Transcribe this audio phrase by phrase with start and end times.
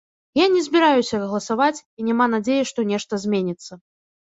[0.37, 3.85] Я не збіраюся галасаваць і няма надзеі, што нешта зменіцца.